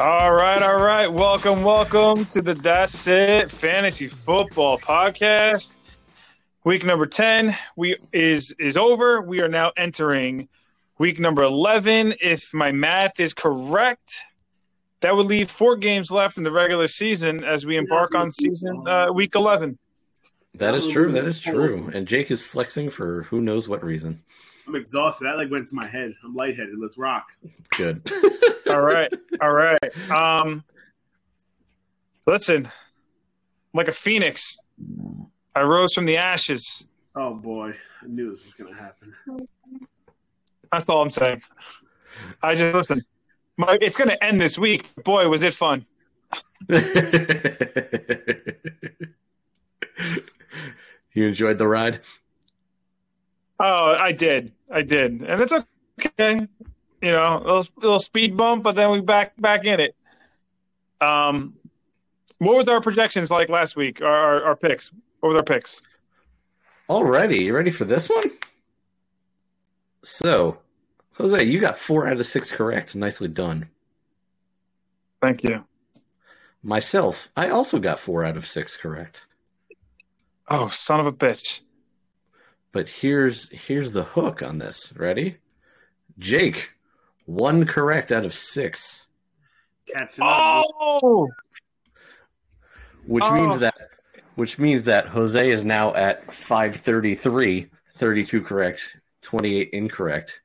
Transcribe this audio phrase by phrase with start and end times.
[0.00, 1.08] All right, all right.
[1.08, 5.76] Welcome, welcome to the That's It Fantasy Football Podcast.
[6.64, 9.20] Week number 10 we is is over.
[9.20, 10.48] We are now entering
[10.96, 14.22] week number 11 if my math is correct.
[15.00, 18.88] That would leave four games left in the regular season as we embark on season
[18.88, 19.78] uh, week 11.
[20.54, 21.12] That is true.
[21.12, 21.90] That is true.
[21.92, 24.22] And Jake is flexing for who knows what reason.
[24.70, 25.24] I'm exhausted.
[25.24, 26.14] That like went to my head.
[26.24, 26.78] I'm lightheaded.
[26.78, 27.32] Let's rock.
[27.70, 28.08] Good.
[28.68, 29.12] all right.
[29.40, 30.10] All right.
[30.10, 30.62] Um
[32.24, 32.68] listen,
[33.74, 34.58] like a phoenix,
[35.56, 36.86] I rose from the ashes.
[37.16, 39.12] Oh boy, I knew this was gonna happen.
[40.70, 41.42] That's all I'm saying.
[42.40, 43.04] I just listen.
[43.56, 44.88] My, it's going to end this week.
[45.04, 45.84] Boy, was it fun!
[51.12, 52.00] you enjoyed the ride?
[53.58, 54.52] Oh, I did.
[54.70, 56.46] I did, and it's okay.
[57.02, 59.96] You know, a little, little speed bump, but then we back back in it.
[61.00, 61.54] Um,
[62.38, 64.02] what were our projections like last week?
[64.02, 64.92] Our, our, our picks.
[65.20, 65.82] What were our picks?
[66.88, 68.30] Already, you ready for this one?
[70.02, 70.58] So,
[71.12, 72.94] Jose, you got four out of six correct.
[72.94, 73.68] Nicely done.
[75.20, 75.64] Thank you.
[76.62, 79.26] Myself, I also got four out of six correct.
[80.48, 81.60] Oh, son of a bitch.
[82.72, 84.92] But here's here's the hook on this.
[84.96, 85.36] Ready?
[86.18, 86.70] Jake,
[87.26, 89.06] one correct out of six.
[89.92, 90.22] Catching.
[90.22, 91.28] Oh,
[93.06, 93.34] Which Oh.
[93.34, 93.74] means that
[94.36, 100.40] which means that Jose is now at 533, 32 correct, 28 incorrect.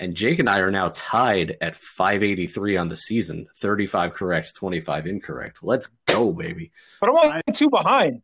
[0.00, 5.06] And Jake and I are now tied at 583 on the season, 35 correct, 25
[5.06, 5.58] incorrect.
[5.62, 6.70] Let's go, baby.
[7.00, 8.22] but I'm only two behind.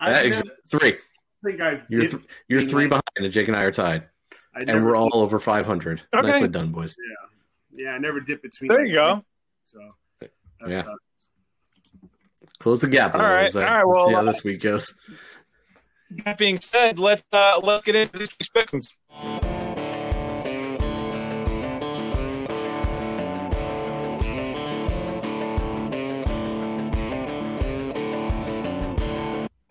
[0.00, 0.98] I uh, Yeah, never ex- three.
[1.44, 1.84] Think I've.
[1.88, 4.04] You're th- you're three behind, and Jake and I are tied,
[4.54, 6.02] I and we're all over 500.
[6.14, 6.26] Okay.
[6.28, 6.96] Nicely done, boys.
[7.76, 8.68] Yeah, Yeah, I never dip between.
[8.68, 9.24] There you go.
[9.72, 9.80] So.
[10.20, 10.30] that
[10.68, 10.82] Yeah.
[10.84, 10.98] sucks.
[12.58, 13.14] Close the gap.
[13.14, 13.60] a All little, right, Jose.
[13.60, 14.94] all right, Let's see how this week goes.
[16.24, 18.94] That being said, let's uh, let's get into this week's pickings.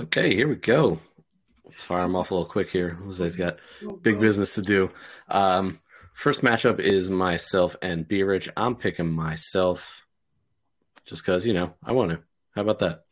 [0.02, 1.00] Okay, here we go.
[1.72, 2.98] Let's fire him off a little quick here.
[3.02, 3.60] Jose's got
[4.02, 4.92] big business to do.
[5.30, 5.80] Um,
[6.14, 8.50] first matchup is myself and B Rich.
[8.58, 10.06] I'm picking myself
[11.06, 12.20] just because, you know, I want to.
[12.54, 13.04] How about that?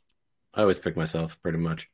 [0.53, 1.89] I always pick myself pretty much.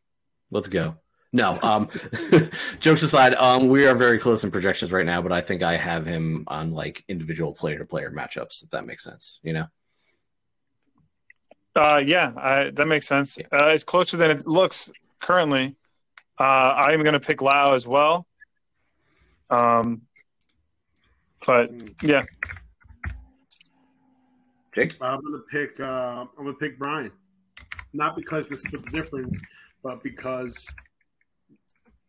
[0.49, 0.95] Let's go.
[1.31, 1.89] No, um,
[2.79, 5.75] jokes aside, um, we are very close in projections right now, but I think I
[5.75, 9.65] have him on like individual player to player matchups, if that makes sense, you know?
[11.75, 13.37] Uh, yeah, I, that makes sense.
[13.37, 13.47] Yeah.
[13.51, 15.75] Uh, it's closer than it looks currently.
[16.37, 18.27] Uh, I'm going to pick Lau as well.
[19.49, 20.01] Um,
[21.45, 22.23] but yeah,
[24.75, 24.97] Jake?
[24.99, 25.79] I'm gonna pick.
[25.79, 27.11] Uh, I'm gonna pick Brian,
[27.93, 29.37] not because this split the difference,
[29.81, 30.67] but because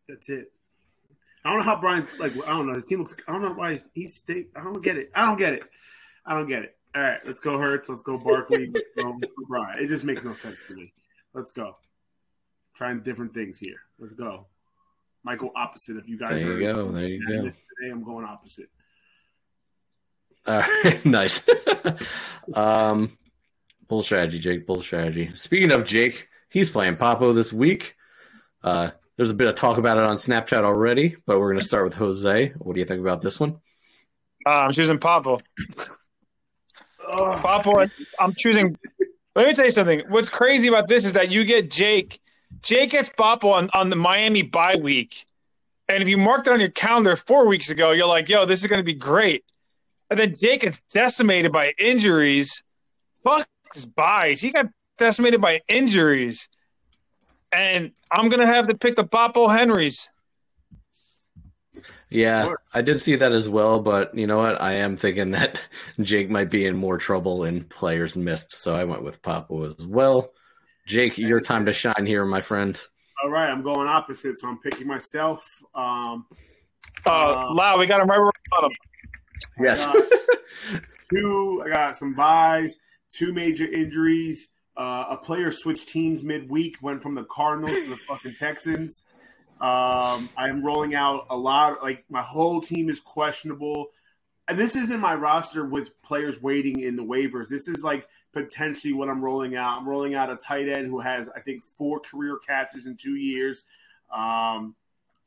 [0.08, 0.50] that's it.
[1.44, 2.32] I don't know how Brian's like.
[2.44, 2.74] I don't know.
[2.74, 3.14] His team looks.
[3.28, 3.84] I don't know why he's.
[3.94, 5.10] he's stay, I don't get it.
[5.14, 5.62] I don't get it.
[6.24, 6.76] I don't get it.
[6.96, 7.88] All right, let's go Hurts.
[7.88, 8.70] Let's go Barkley.
[8.74, 9.16] let's go
[9.46, 9.82] Brian.
[9.82, 10.92] It just makes no sense to me.
[11.34, 11.76] Let's go.
[12.76, 13.76] Trying different things here.
[13.98, 14.46] Let's go.
[15.24, 16.30] Might go opposite if you guys.
[16.30, 16.90] There you are- go.
[16.92, 17.42] There you Yeah, go.
[17.44, 18.68] Today I'm going opposite.
[20.46, 21.42] All right, nice.
[22.54, 23.16] um,
[23.88, 24.66] bull strategy, Jake.
[24.66, 25.30] Bull strategy.
[25.34, 27.96] Speaking of Jake, he's playing Papo this week.
[28.62, 31.66] Uh, there's a bit of talk about it on Snapchat already, but we're going to
[31.66, 32.52] start with Jose.
[32.58, 33.56] What do you think about this one?
[34.46, 35.40] uh, I'm choosing Papo.
[37.08, 38.76] Oh, Papo, I'm choosing.
[39.34, 40.02] Let me tell you something.
[40.08, 42.20] What's crazy about this is that you get Jake.
[42.62, 45.26] Jake gets Papo on, on the Miami bye week.
[45.88, 48.62] And if you marked it on your calendar four weeks ago, you're like, yo, this
[48.62, 49.44] is going to be great.
[50.10, 52.62] And then Jake gets decimated by injuries.
[53.22, 54.40] Fuck his buys.
[54.40, 54.66] He got
[54.98, 56.48] decimated by injuries.
[57.52, 60.08] And I'm going to have to pick the Papo Henrys.
[62.08, 62.52] Yeah.
[62.72, 64.60] I did see that as well, but you know what?
[64.60, 65.60] I am thinking that
[66.00, 69.84] Jake might be in more trouble in players missed, so I went with Papo as
[69.86, 70.30] well.
[70.86, 72.80] Jake, your time to shine here, my friend.
[73.22, 75.44] All right, I'm going opposite, so I'm picking myself.
[75.74, 76.26] Um,
[77.04, 79.64] Uh, Lau, we got him right where we want him.
[79.64, 79.84] Yes.
[79.86, 80.80] I
[81.12, 81.62] two.
[81.64, 82.76] I got some buys,
[83.10, 84.48] two major injuries.
[84.76, 89.02] Uh, a player switched teams midweek, went from the Cardinals to the fucking Texans.
[89.60, 91.82] Um, I'm rolling out a lot.
[91.82, 93.88] Like my whole team is questionable,
[94.48, 97.48] and this isn't my roster with players waiting in the waivers.
[97.48, 98.06] This is like
[98.36, 99.78] potentially what I'm rolling out.
[99.78, 103.16] I'm rolling out a tight end who has, I think, four career catches in two
[103.16, 103.62] years.
[104.12, 104.76] Um,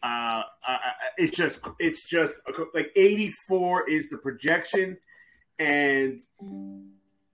[0.04, 0.78] uh, I, I,
[1.18, 2.40] it's just, it's just
[2.76, 4.96] like 84 is the projection,
[5.58, 6.22] and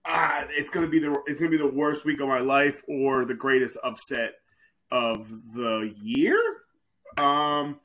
[0.06, 3.24] uh, it's gonna be the it's gonna be the worst week of my life or
[3.24, 4.32] the greatest upset
[4.90, 6.40] of the year.
[7.18, 7.78] Um,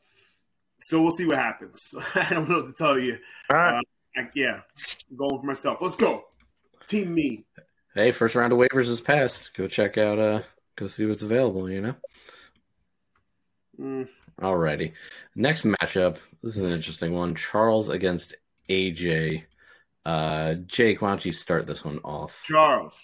[0.80, 1.80] so we'll see what happens.
[2.16, 3.18] I don't know what to tell you.
[3.52, 3.76] All right.
[3.76, 3.82] Uh,
[4.18, 4.62] I, yeah,
[5.12, 5.80] I'm going for myself.
[5.82, 6.24] Let's go,
[6.88, 7.46] team me.
[7.94, 9.54] Hey, first round of waivers is passed.
[9.54, 10.18] Go check out.
[10.20, 10.42] Uh,
[10.76, 11.70] go see what's available.
[11.70, 11.96] You know.
[13.80, 14.08] Mm,
[14.40, 14.94] Alrighty.
[15.36, 16.18] Next matchup.
[16.42, 17.36] This is an interesting one.
[17.36, 18.36] Charles against
[18.70, 19.44] AJ.
[20.06, 22.42] Uh, Jake, why don't you start this one off?
[22.46, 22.98] Charles,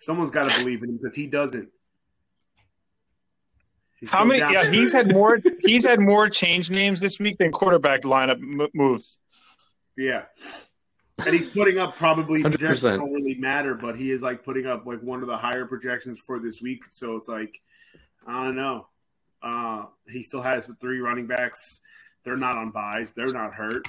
[0.00, 1.68] someone's got to believe in him because he doesn't.
[4.00, 4.40] He's How many?
[4.40, 5.38] Yeah, he's had more.
[5.60, 9.18] He's had more change names this week than quarterback lineup m- moves.
[9.96, 10.24] Yeah.
[11.18, 12.50] And he's putting up probably 100%.
[12.50, 15.64] projections don't really matter, but he is like putting up like one of the higher
[15.64, 16.82] projections for this week.
[16.90, 17.60] So it's like,
[18.26, 18.88] I don't know.
[19.42, 21.80] Uh, he still has the three running backs.
[22.24, 23.12] They're not on buys.
[23.12, 23.86] They're not hurt.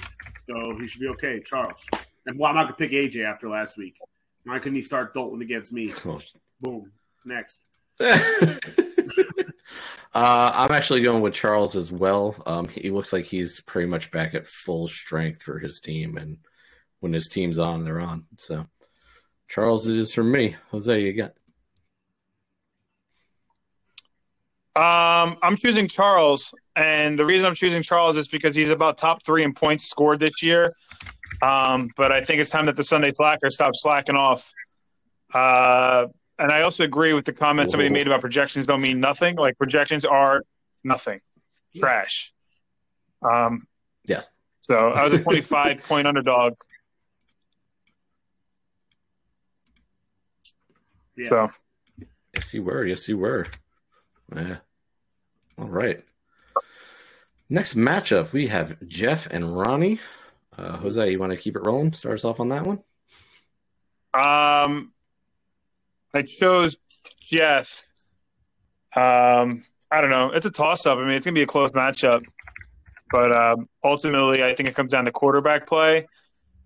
[0.48, 1.40] So he should be okay.
[1.44, 1.80] Charles.
[2.26, 3.96] And well, I'm not going to pick AJ after last week.
[4.44, 5.92] Why couldn't he start Dalton against me?
[6.60, 6.92] Boom.
[7.24, 7.58] Next.
[8.00, 8.56] uh,
[10.14, 12.36] I'm actually going with Charles as well.
[12.46, 16.36] Um, he looks like he's pretty much back at full strength for his team, and
[17.00, 18.26] when his team's on, they're on.
[18.38, 18.66] So,
[19.48, 20.56] Charles, it is for me.
[20.70, 21.32] Jose, you got
[24.76, 29.24] Um, I'm choosing Charles, and the reason I'm choosing Charles is because he's about top
[29.24, 30.74] three in points scored this year.
[31.40, 34.52] Um, but I think it's time that the Sunday Slacker stops slacking off.
[35.32, 36.08] Uh,
[36.38, 39.36] and I also agree with the comment somebody made about projections don't mean nothing.
[39.36, 40.42] Like projections are
[40.84, 41.20] nothing,
[41.74, 42.34] trash.
[43.22, 43.66] Um,
[44.06, 44.28] yes.
[44.60, 46.54] so I was a 25 point underdog.
[51.16, 51.28] Yeah.
[51.28, 51.50] So
[52.34, 52.84] Yes, you were.
[52.84, 53.46] Yes, you were.
[54.34, 54.58] Yeah.
[55.58, 56.04] All right.
[57.48, 60.00] Next matchup, we have Jeff and Ronnie.
[60.56, 61.92] Uh, Jose, you want to keep it rolling?
[61.92, 62.82] Start us off on that one.
[64.12, 64.92] Um,
[66.12, 66.76] I chose
[67.20, 67.84] Jeff.
[68.94, 70.30] Um, I don't know.
[70.30, 70.98] It's a toss up.
[70.98, 72.22] I mean, it's gonna be a close matchup,
[73.10, 76.06] but um, ultimately, I think it comes down to quarterback play.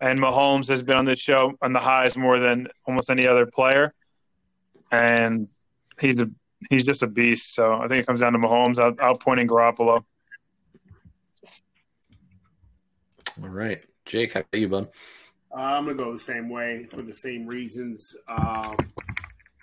[0.00, 3.44] And Mahomes has been on this show on the highs more than almost any other
[3.44, 3.93] player,
[4.90, 5.48] and
[6.00, 6.31] he's a
[6.69, 7.54] he's just a beast.
[7.54, 10.04] So I think it comes down to Mahomes out, outpointing Garoppolo.
[13.42, 13.82] All right.
[14.04, 14.88] Jake, how about you, bud?
[15.52, 18.14] Uh, I'm gonna go the same way for the same reasons.
[18.28, 18.76] Um,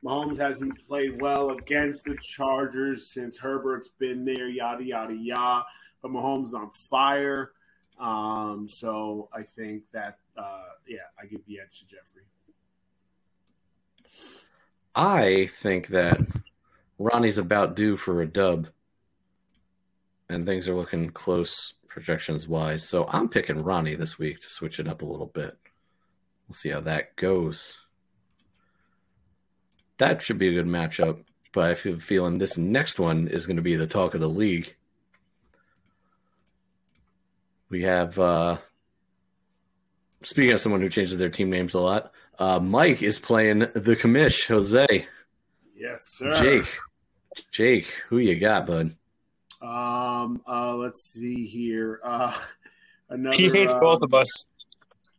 [0.03, 4.47] Mahomes hasn't played well against the Chargers since Herbert's been there.
[4.47, 5.65] Yada yada yada.
[6.01, 7.51] But Mahomes is on fire.
[7.99, 12.16] Um, so I think that uh, yeah, I give the edge to Jeffrey.
[14.97, 16.19] I think that
[16.97, 18.67] Ronnie's about due for a dub,
[20.27, 22.83] and things are looking close projections wise.
[22.83, 25.55] So I'm picking Ronnie this week to switch it up a little bit.
[26.47, 27.77] We'll see how that goes.
[29.99, 31.23] That should be a good matchup,
[31.53, 34.27] but I feel feeling this next one is going to be the talk of the
[34.27, 34.75] league.
[37.69, 38.57] We have, uh,
[40.23, 43.97] speaking of someone who changes their team names a lot, uh, Mike is playing the
[43.99, 44.47] commish.
[44.47, 45.07] Jose,
[45.75, 46.33] Yes, sir.
[46.33, 46.65] Jake,
[47.51, 48.95] Jake, who you got, bud?
[49.61, 51.99] Um, uh, let's see here.
[52.03, 52.35] Uh,
[53.09, 53.37] another.
[53.37, 54.45] He hates uh, both of us.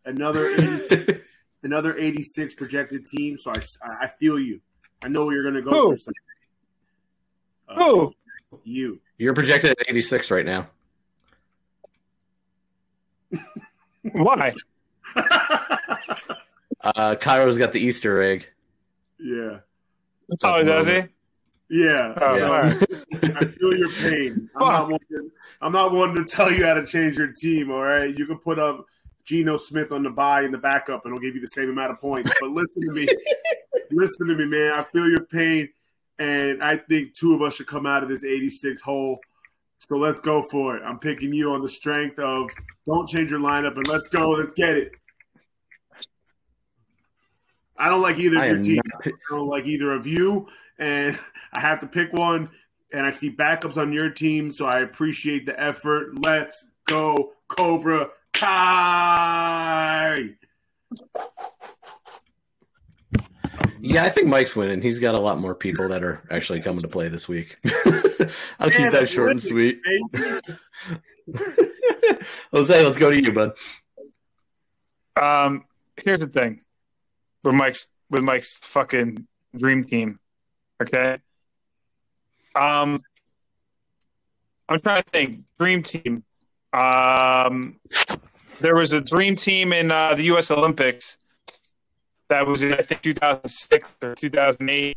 [0.04, 1.20] Another 86,
[1.62, 3.38] another 86 projected team.
[3.38, 3.60] So I,
[4.02, 4.60] I feel you.
[5.02, 5.70] I know where you're going to go.
[5.70, 5.90] Who?
[5.92, 6.18] for Sunday.
[7.68, 8.14] Uh, Who?
[8.64, 9.00] You.
[9.16, 10.68] You're projected at 86 right now.
[14.12, 14.54] Why?
[16.82, 18.48] Uh, Cairo's got the Easter egg.
[19.18, 19.58] yeah.
[20.44, 21.02] Oh, does he?
[21.70, 22.14] Yeah.
[22.20, 22.44] Oh, Yeah.
[22.44, 22.82] all right.
[23.36, 24.48] I feel your pain.
[24.60, 24.90] I'm not, Fuck.
[24.90, 25.30] one to,
[25.62, 27.70] I'm not one to tell you how to change your team.
[27.70, 28.84] All right, you can put up
[29.24, 31.90] Geno Smith on the buy in the backup, and it'll give you the same amount
[31.92, 32.30] of points.
[32.40, 33.06] But listen to me,
[33.90, 34.72] listen to me, man.
[34.74, 35.68] I feel your pain,
[36.18, 39.18] and I think two of us should come out of this 86 hole.
[39.88, 40.82] So let's go for it.
[40.84, 42.48] I'm picking you on the strength of
[42.86, 44.30] don't change your lineup, and let's go.
[44.30, 44.92] Let's get it.
[47.78, 48.80] I don't like either of I your am teams.
[48.92, 49.06] not.
[49.06, 51.18] I don't like either of you, and
[51.52, 52.50] I have to pick one.
[52.90, 56.18] And I see backups on your team, so I appreciate the effort.
[56.24, 60.30] Let's go, Cobra Kai!
[63.80, 64.80] Yeah, I think Mike's winning.
[64.82, 67.58] He's got a lot more people that are actually coming to play this week.
[68.58, 69.80] I'll keep Man, that short and sweet.
[72.52, 73.52] Jose, let's go to you, bud.
[75.20, 75.64] Um,
[76.02, 76.62] here's the thing
[77.42, 79.26] with Mike's with Mike's fucking
[79.56, 80.18] dream team.
[80.82, 81.18] Okay.
[82.54, 83.02] Um,
[84.68, 85.44] I'm trying to think.
[85.58, 86.24] Dream team.
[86.72, 87.80] Um,
[88.60, 90.50] there was a dream team in uh, the U.S.
[90.50, 91.18] Olympics,
[92.28, 94.96] that was in I think 2006 or 2008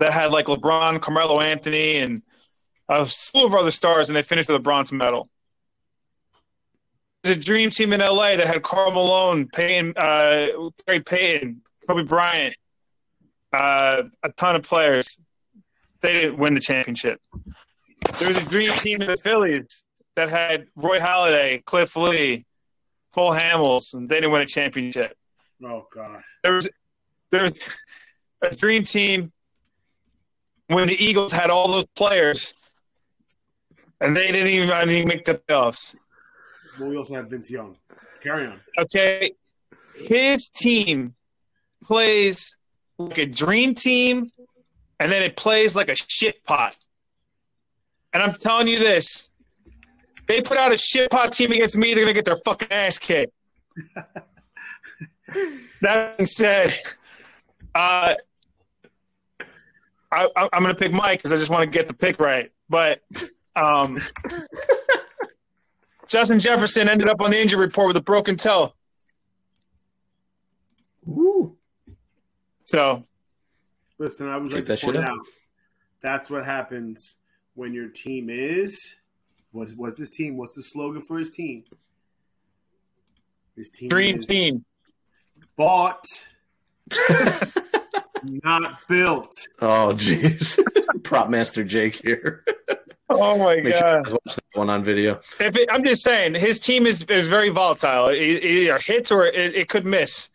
[0.00, 2.22] that had like LeBron, Carmelo Anthony, and
[2.88, 5.28] a slew of other stars, and they finished with a bronze medal.
[7.22, 10.46] There's a dream team in LA that had Karl Malone, Payton, uh,
[10.86, 12.54] Gary Payton, Kobe Bryant,
[13.52, 15.18] uh, a ton of players.
[16.00, 17.20] They didn't win the championship.
[18.18, 19.82] There was a dream team in the Phillies
[20.14, 22.44] that had Roy Halladay, Cliff Lee,
[23.12, 25.16] Cole Hamels, and they didn't win a championship.
[25.64, 26.22] Oh God.
[26.44, 26.68] There was
[27.30, 27.78] there was
[28.42, 29.32] a dream team
[30.68, 32.54] when the Eagles had all those players,
[34.00, 35.96] and they didn't even, I didn't make the playoffs.
[36.78, 37.76] Well, we also have Vince Young.
[38.22, 38.60] Carry on.
[38.78, 39.32] Okay,
[39.94, 41.14] his team
[41.82, 42.56] plays
[42.98, 44.30] like a dream team,
[45.00, 46.76] and then it plays like a shit pot.
[48.12, 49.30] And I'm telling you this:
[50.26, 52.98] they put out a shit pot team against me, they're gonna get their fucking ass
[52.98, 53.32] kicked.
[55.80, 56.76] that being said,
[57.74, 58.14] uh,
[60.10, 62.50] I, I, I'm gonna pick Mike because I just want to get the pick right.
[62.68, 63.00] But
[63.56, 64.00] um,
[66.08, 68.72] Justin Jefferson ended up on the injury report with a broken toe.
[71.04, 71.56] Woo.
[72.64, 73.04] So
[73.98, 75.10] Listen, I was like that shit point out.
[75.10, 75.18] out.
[76.02, 77.14] That's what happens
[77.54, 78.78] when your team is.
[79.52, 80.36] What's what's his team?
[80.36, 81.64] What's the slogan for his team?
[83.56, 84.64] His team dream is team.
[85.56, 86.04] bought,
[88.22, 89.32] not built.
[89.60, 90.58] Oh, jeez.
[91.02, 92.44] Prop master Jake here.
[93.10, 94.04] Oh my Make god!
[94.04, 95.20] guys watch that one on video.
[95.40, 98.08] If it, I'm just saying, his team is is very volatile.
[98.08, 100.30] It, it either hits or it, it could miss.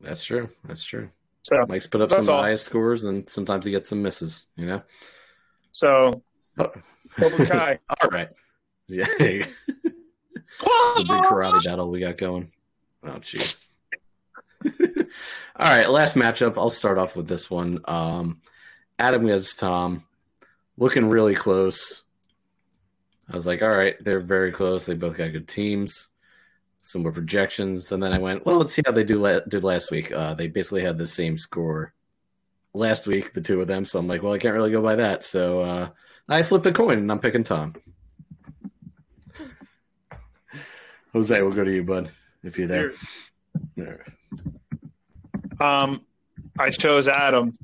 [0.00, 0.50] That's true.
[0.64, 1.10] That's true.
[1.42, 2.42] So Mike's put up some all.
[2.42, 4.46] highest scores, and sometimes he gets some misses.
[4.56, 4.82] You know.
[5.72, 6.22] so
[6.58, 6.72] Oh.
[7.16, 7.78] Kai.
[8.02, 8.28] All right.
[8.88, 9.06] Yeah.
[9.18, 9.44] the
[10.96, 12.52] big karate battle we got going.
[13.02, 13.62] Oh, jeez.
[15.56, 16.56] All right, last matchup.
[16.56, 17.80] I'll start off with this one.
[17.84, 18.40] Um,
[18.98, 20.04] Adam against Tom,
[20.76, 22.02] looking really close.
[23.28, 24.84] I was like, all right, they're very close.
[24.84, 26.08] They both got good teams,
[26.82, 29.90] similar projections, and then I went, well, let's see how they do la- did last
[29.90, 30.12] week.
[30.12, 31.94] Uh, they basically had the same score
[32.74, 33.84] last week, the two of them.
[33.84, 35.24] So I'm like, well, I can't really go by that.
[35.24, 35.88] So uh,
[36.28, 37.74] I flipped the coin, and I'm picking Tom.
[41.12, 42.10] Jose, we'll go to you, bud,
[42.42, 42.92] if you're there.
[43.76, 43.98] Right.
[45.60, 46.02] Um,
[46.58, 47.56] I chose Adam.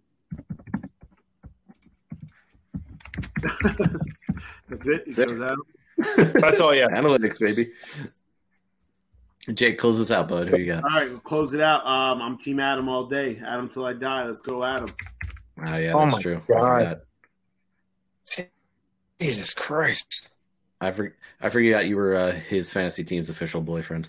[4.68, 5.02] That's it.
[5.06, 5.28] He Sick.
[5.28, 5.58] goes out.
[6.34, 6.74] That's all.
[6.74, 6.88] Yeah.
[6.88, 7.72] Analytics, baby.
[9.54, 10.48] Jake, close this out, bud.
[10.48, 10.84] Who you got?
[10.84, 11.84] All right, we'll close it out.
[11.86, 13.40] Um, I'm Team Adam all day.
[13.44, 14.26] Adam till I die.
[14.26, 14.92] Let's go, Adam.
[15.66, 16.42] Oh, yeah, Oh that's my true.
[16.48, 17.00] God.
[19.20, 20.30] Jesus Christ.
[20.80, 24.08] I, for, I forgot you were uh, his fantasy team's official boyfriend.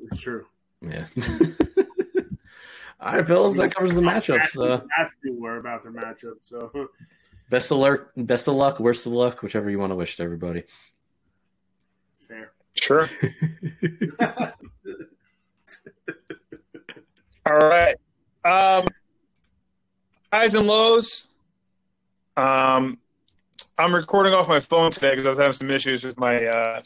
[0.00, 0.46] It's true.
[0.80, 1.06] Yeah.
[3.00, 4.56] All right, fellas, that covers the matchups.
[4.56, 6.36] Uh, asking were about the matchup.
[6.44, 6.88] So
[7.52, 10.22] best of luck, best of luck, worst of luck, whichever you want to wish to
[10.22, 10.64] everybody.
[12.26, 12.50] fair.
[12.74, 13.06] Sure.
[17.44, 17.96] All right.
[18.42, 18.86] Um,
[20.32, 21.28] highs and lows.
[22.38, 22.98] Um,
[23.76, 26.80] I'm recording off my phone today because I was having some issues with my uh,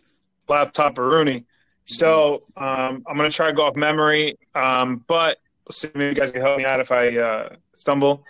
[0.48, 1.44] laptop or Rooney.
[1.84, 6.06] So um, I'm going to try to go off memory, um, but we'll see maybe
[6.06, 8.24] you guys can help me out if I uh, stumble.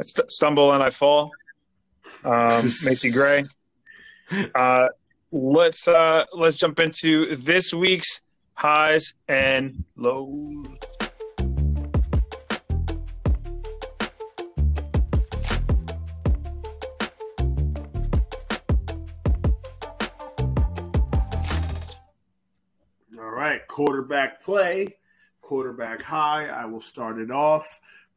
[0.00, 1.30] I st- stumble and I fall.
[2.24, 3.44] Um, Macy Gray.
[4.54, 4.88] Uh,
[5.32, 8.20] let's uh, let's jump into this week's
[8.54, 10.66] highs and lows.
[23.18, 24.96] All right, quarterback play,
[25.40, 26.48] quarterback high.
[26.48, 27.64] I will start it off.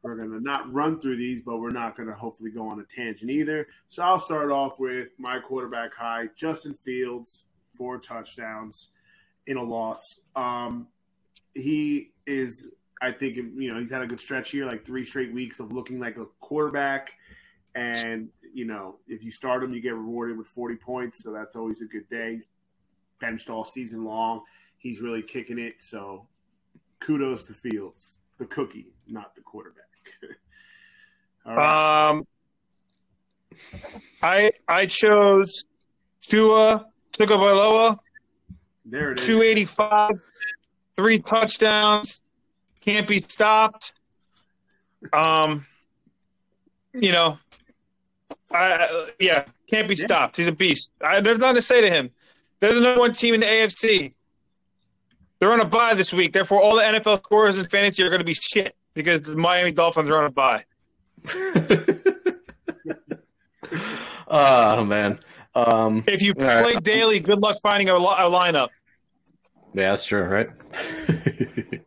[0.02, 2.80] We're going to not run through these, but we're not going to hopefully go on
[2.80, 3.68] a tangent either.
[3.88, 7.44] So I'll start off with my quarterback high, Justin Fields,
[7.76, 8.88] four touchdowns
[9.46, 10.18] in a loss.
[10.34, 10.88] Um,
[11.54, 12.68] he is,
[13.00, 15.70] I think, you know, he's had a good stretch here, like three straight weeks of
[15.70, 17.12] looking like a quarterback.
[17.76, 21.22] And, you know, if you start him, you get rewarded with 40 points.
[21.22, 22.40] So that's always a good day.
[23.20, 24.42] Benched all season long.
[24.78, 25.74] He's really kicking it.
[25.78, 26.26] So
[26.98, 29.91] kudos to Fields, the cookie, not the quarterback.
[31.46, 32.08] right.
[32.10, 32.26] Um,
[34.22, 35.64] I I chose
[36.22, 37.98] Tua Tagovailoa,
[38.84, 39.26] there it is.
[39.26, 40.10] 285,
[40.96, 42.22] three touchdowns,
[42.80, 43.94] can't be stopped.
[45.12, 45.66] Um,
[46.94, 47.38] you know,
[48.50, 50.04] I yeah, can't be Yeah.
[50.04, 50.36] stopped.
[50.36, 50.90] He's a beast.
[51.02, 52.10] I, there's nothing to say to him.
[52.60, 54.12] They're the number one team in the AFC.
[55.40, 56.32] They're on a bye this week.
[56.32, 59.72] Therefore, all the NFL scores in fantasy are going to be shit because the Miami
[59.72, 60.64] Dolphins are on a bye.
[64.28, 65.18] oh man.
[65.54, 66.62] Um, If you All right.
[66.62, 68.68] play daily, good luck finding a, li- a lineup.
[69.74, 70.48] yeah, that's true, right?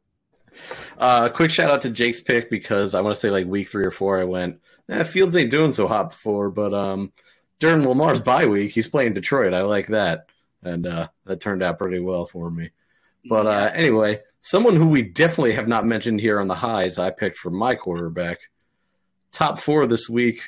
[0.99, 3.85] uh, quick shout out to Jake's pick because I want to say like week three
[3.85, 4.59] or four, I went,
[4.89, 7.11] eh, Fields ain't doing so hot before, but um,
[7.59, 9.53] during Lamar's bye week, he's playing Detroit.
[9.53, 10.27] I like that,
[10.61, 12.69] and uh, that turned out pretty well for me.
[13.27, 17.09] But uh, anyway, someone who we definitely have not mentioned here on the highs, I
[17.09, 18.39] picked for my quarterback.
[19.31, 20.39] Top four this week,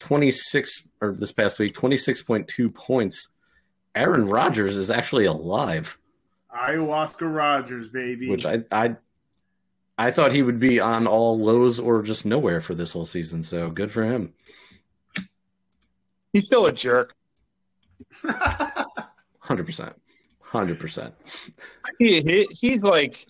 [0.00, 3.28] 26, or this past week, 26.2 points.
[3.94, 5.98] Aaron Rodgers is actually alive,
[6.54, 8.28] ayahuasca Rodgers, baby.
[8.28, 8.96] which I, I
[9.98, 13.42] I thought he would be on all lows or just nowhere for this whole season.
[13.42, 14.32] So good for him.
[16.32, 17.14] He's still a jerk.
[20.52, 20.78] 100%.
[20.78, 21.12] 100%.
[21.98, 23.26] He, he he's like,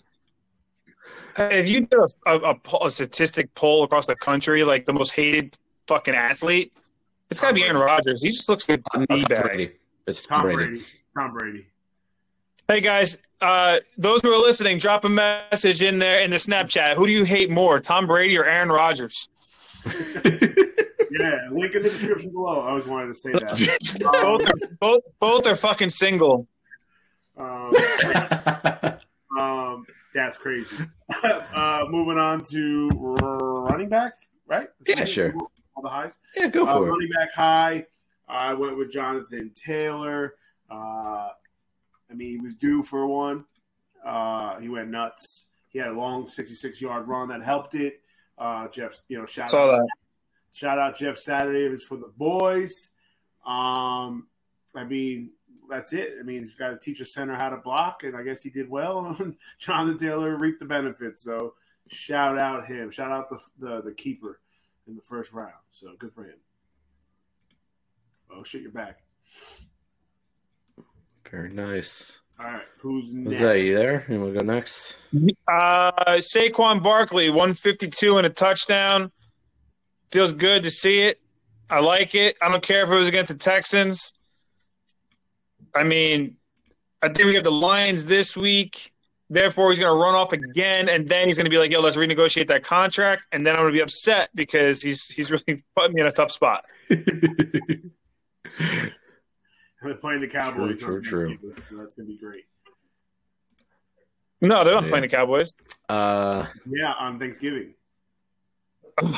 [1.37, 5.11] if you did a, a, a, a statistic poll across the country, like the most
[5.11, 6.73] hated fucking athlete,
[7.29, 8.21] it's got to be Aaron Rodgers.
[8.21, 9.43] He just looks like a knee bag.
[9.43, 9.71] Brady.
[10.07, 10.65] It's Tom Brady.
[10.65, 10.85] Brady.
[11.17, 11.67] Tom Brady.
[12.67, 16.95] Hey guys, uh, those who are listening, drop a message in there in the Snapchat.
[16.95, 19.27] Who do you hate more, Tom Brady or Aaron Rodgers?
[21.11, 22.61] Yeah, link in the description below.
[22.61, 23.99] I always wanted to say that.
[23.99, 26.47] Both are, both both are fucking single.
[27.37, 27.71] Um,
[29.39, 30.75] um, that's crazy.
[31.23, 34.13] uh, moving on to running back,
[34.47, 34.67] right?
[34.87, 35.33] Yeah, sure.
[35.75, 36.17] All the highs.
[36.35, 36.91] yeah, go Uh, for it.
[36.91, 37.85] running back high.
[38.27, 40.35] I went with Jonathan Taylor.
[40.69, 41.29] Uh,
[42.09, 43.45] I mean, he was due for one.
[44.05, 45.45] Uh, he went nuts.
[45.69, 48.01] He had a long 66 yard run that helped it.
[48.37, 49.87] Uh, Jeff, you know, shout Saw out, that.
[50.53, 51.65] shout out Jeff Saturday.
[51.65, 52.89] It was for the boys.
[53.45, 54.27] Um,
[54.75, 55.31] I mean,
[55.71, 56.15] that's it.
[56.19, 58.49] I mean, he's got to teach a center how to block, and I guess he
[58.51, 59.17] did well.
[59.59, 61.23] Jonathan Taylor reaped the benefits.
[61.23, 61.55] So
[61.87, 62.91] shout out him.
[62.91, 64.39] Shout out the the, the keeper
[64.87, 65.53] in the first round.
[65.71, 66.35] So good for him.
[68.31, 68.99] Oh shit, you're back.
[71.29, 72.17] Very nice.
[72.39, 73.39] All right, who's Was next?
[73.39, 74.05] that you there?
[74.09, 74.95] You want to go next?
[75.47, 79.11] Uh, Saquon Barkley, 152 and a touchdown.
[80.11, 81.21] Feels good to see it.
[81.69, 82.37] I like it.
[82.41, 84.13] I don't care if it was against the Texans.
[85.75, 86.37] I mean,
[87.01, 88.91] I think we have the Lions this week.
[89.29, 91.79] Therefore, he's going to run off again, and then he's going to be like, "Yo,
[91.81, 95.63] let's renegotiate that contract." And then I'm going to be upset because he's he's really
[95.75, 96.65] putting me in a tough spot.
[96.89, 97.05] They're
[99.99, 100.79] playing the Cowboys.
[100.79, 101.37] True, on true,
[101.71, 102.43] that's gonna be great.
[104.41, 104.89] No, they're not Yeah.
[104.89, 105.55] playing the Cowboys.
[105.89, 107.73] uh, Yeah, on Thanksgiving.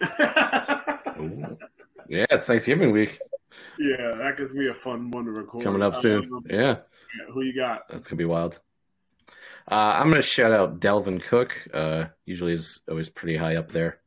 [0.00, 0.96] yeah,
[2.30, 3.18] it's Thanksgiving week
[3.78, 5.62] yeah, that gives me a fun one to record.
[5.64, 6.30] coming up soon.
[6.32, 7.88] Um, Yeah, yeah, who you got?
[7.88, 8.60] that's gonna be wild.
[9.66, 11.66] Uh, I'm gonna shout out Dalvin Cook.
[11.72, 14.00] Uh, usually is always pretty high up there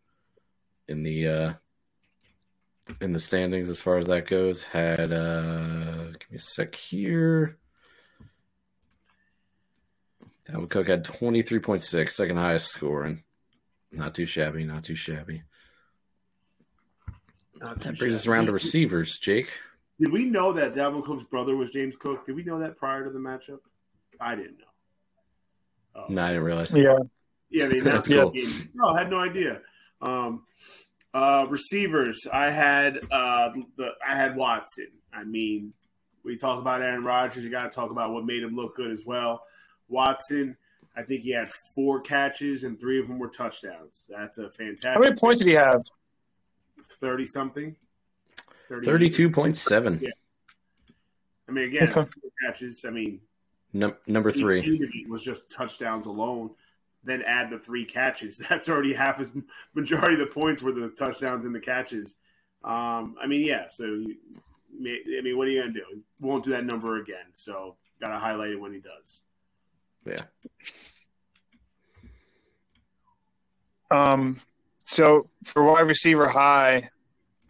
[0.87, 1.53] in the uh,
[3.01, 4.63] in the standings as far as that goes.
[4.63, 7.57] Had uh, give me a sec here.
[10.47, 13.23] Dalvin Cook had 23.6, second highest scoring.
[13.91, 15.43] Not too shabby, not too shabby.
[17.59, 19.51] Not That brings us around to receivers, Jake.
[19.99, 22.25] Did we know that Dalvin Cook's brother was James Cook?
[22.25, 23.59] Did we know that prior to the matchup?
[24.19, 24.65] I didn't know.
[25.95, 26.05] Oh.
[26.09, 26.75] No, I didn't realize.
[26.75, 26.97] Yeah,
[27.49, 28.29] Yeah, they That's announced the cool.
[28.31, 28.69] game.
[28.75, 29.61] No, I had no idea.
[30.01, 30.43] Um,
[31.13, 34.89] uh, receivers, I had uh, the I had Watson.
[35.11, 35.73] I mean,
[36.23, 37.43] we talk about Aaron Rodgers.
[37.43, 39.41] You got to talk about what made him look good as well.
[39.89, 40.55] Watson,
[40.95, 44.03] I think he had four catches and three of them were touchdowns.
[44.09, 44.93] That's a fantastic.
[44.93, 45.83] how many points did he have?
[46.89, 47.75] Thirty something.
[48.69, 50.01] 32.7.
[50.01, 50.09] Yeah.
[51.47, 52.09] I mean, again, Okay.
[52.45, 52.83] catches.
[52.85, 53.21] I mean,
[53.71, 54.59] Num- number three.
[54.59, 56.51] 18 of it was just touchdowns alone.
[57.03, 58.37] Then add the three catches.
[58.49, 59.29] That's already half as
[59.73, 62.15] majority of the points were the touchdowns and the catches.
[62.63, 63.67] Um, I mean, yeah.
[63.69, 64.15] So, you,
[64.81, 66.03] I mean, what are you gonna do?
[66.19, 67.27] Won't do that number again.
[67.35, 69.21] So, got to highlight it when he does.
[70.05, 70.17] Yeah.
[73.89, 74.39] Um,
[74.87, 76.89] so for wide receiver high,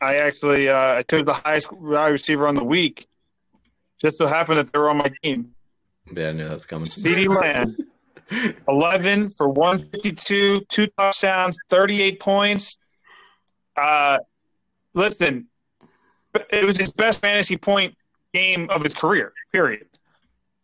[0.02, 3.08] I actually uh, I took the highest wide receiver on the week.
[4.02, 5.54] Just so happened that they were on my team.
[6.12, 6.88] Yeah, I knew that was coming.
[6.88, 7.78] CD Lamb,
[8.68, 12.80] eleven for one fifty two, two touchdowns, thirty eight points.
[13.76, 14.18] Uh,
[14.94, 15.48] listen,
[16.50, 17.96] it was his best fantasy point
[18.34, 19.32] game of his career.
[19.52, 19.86] Period.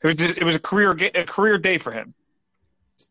[0.04, 2.14] It was just, it was a career a career day for him.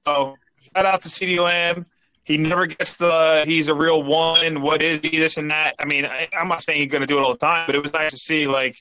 [0.04, 0.36] So
[0.74, 1.86] shout out to CD Lamb.
[2.24, 4.62] He never gets the he's a real one.
[4.62, 5.10] What is he?
[5.10, 5.74] This and that.
[5.78, 7.74] I mean, I, I'm not saying he's going to do it all the time, but
[7.74, 8.76] it was nice to see like,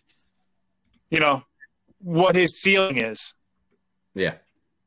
[1.10, 1.44] you know,
[2.00, 3.34] what his ceiling is.
[4.14, 4.36] Yeah.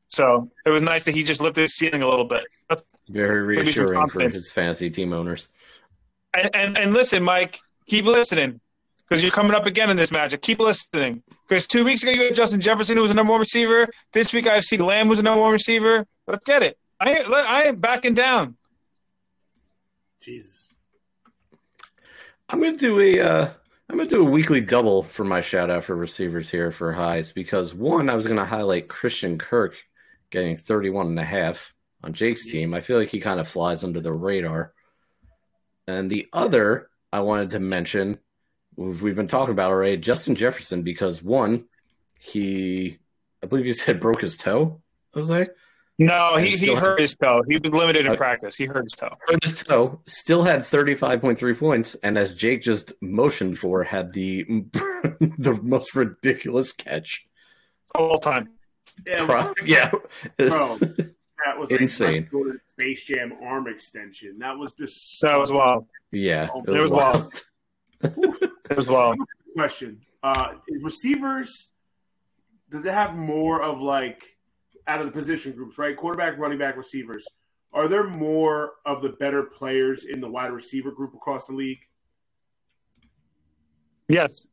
[0.07, 2.45] So it was nice that he just lifted his ceiling a little bit.
[2.69, 5.49] That's, Very reassuring for his fantasy team owners.
[6.33, 8.61] and, and and listen, Mike, keep listening
[9.07, 10.41] because you're coming up again in this matchup.
[10.41, 13.41] Keep listening because two weeks ago you had Justin Jefferson who was the number one
[13.41, 13.87] receiver.
[14.13, 14.77] This week I C.
[14.77, 16.05] Lamb who's the number one receiver.
[16.25, 16.77] Let's get it.
[16.99, 18.55] I I ain't backing down.
[20.21, 20.73] Jesus.
[22.49, 23.53] I'm gonna do a uh,
[23.89, 27.31] I'm gonna do a weekly double for my shout out for receivers here for highs
[27.31, 29.75] because one I was gonna highlight Christian Kirk
[30.29, 32.73] getting 31 and a half on Jake's team.
[32.73, 34.73] I feel like he kind of flies under the radar.
[35.87, 38.19] And the other I wanted to mention
[38.75, 41.65] we've been talking about already Justin Jefferson because one
[42.19, 42.99] he
[43.43, 44.81] I believe you said broke his toe.
[45.13, 45.51] Was Jose
[45.97, 47.41] No, he, he still- hurt his toe.
[47.47, 48.17] He was limited in Okay.
[48.17, 48.55] practice.
[48.55, 49.15] He hurt his toe.
[49.27, 54.43] hurt his toe, still had 35.3 points, and as Jake just motioned for, had the
[55.37, 57.23] the most ridiculous catch.
[57.93, 58.49] All time.
[59.05, 59.89] Yeah, it was- yeah,
[60.37, 62.23] bro, that was Insane.
[62.31, 64.39] Michael Space Jam arm extension.
[64.39, 65.85] That was just That was wild.
[66.11, 67.43] yeah, It it was, was wild.
[68.69, 69.17] It was wild.
[69.55, 70.01] question.
[70.21, 71.69] Uh, receivers
[72.69, 74.23] does it have more of like
[74.87, 75.95] out of the position groups, right?
[75.95, 77.25] Quarterback, running back, receivers.
[77.73, 81.79] Are there more of the better players in the wide receiver group across the league?
[84.07, 84.47] Yes.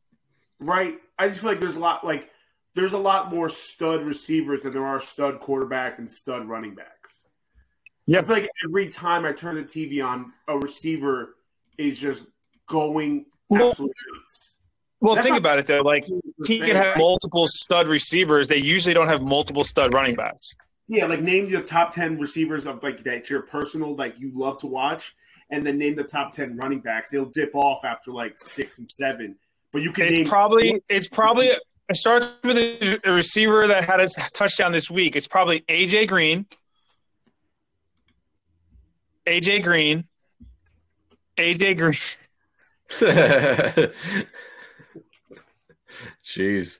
[0.59, 0.95] Right.
[1.19, 2.29] I just feel like there's a lot like
[2.75, 7.13] there's a lot more stud receivers than there are stud quarterbacks and stud running backs.
[8.07, 8.19] Yeah.
[8.19, 11.35] I feel like every time I turn the TV on, a receiver
[11.77, 12.25] is just
[12.67, 14.49] going Well- absolutely nuts.
[14.99, 15.81] Well, That's think not- about it though.
[15.81, 16.05] Like
[16.45, 18.47] he can have multiple stud receivers.
[18.47, 20.55] They usually don't have multiple stud running backs.
[20.87, 24.59] Yeah, like name your top ten receivers of like that your personal like you love
[24.59, 25.15] to watch,
[25.49, 27.11] and then name the top ten running backs.
[27.11, 29.35] They'll dip off after like six and seven,
[29.71, 33.89] but you can name It's probably it's probably it starts with a, a receiver that
[33.89, 35.15] had a touchdown this week.
[35.15, 36.45] It's probably AJ Green,
[39.25, 40.05] AJ Green,
[41.37, 41.97] AJ Green.
[46.35, 46.79] Jeez.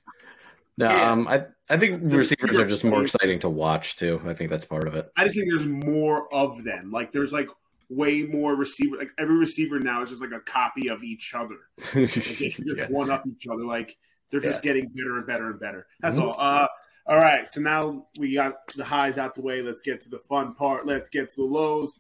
[0.78, 1.12] No, Yeah.
[1.12, 4.22] um, I I think receivers are just more exciting to watch too.
[4.26, 5.10] I think that's part of it.
[5.16, 6.92] I just think there's more of them.
[6.92, 7.48] Like there's like
[7.90, 8.98] way more receiver.
[8.98, 11.56] Like every receiver now is just like a copy of each other.
[11.96, 12.88] Like, just Yeah.
[12.90, 13.64] one up each other.
[13.64, 13.96] Like
[14.32, 14.74] they're just Yeah.
[14.74, 15.88] getting better and better and better.
[16.02, 16.24] That's Mhm.
[16.24, 16.36] all.
[16.40, 16.68] Uh,
[17.08, 17.48] all right.
[17.48, 19.62] So now we got the highs out the way.
[19.62, 20.86] Let's get to the fun part.
[20.86, 21.98] Let's get to the lows.